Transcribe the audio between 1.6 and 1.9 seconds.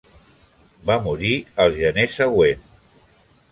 el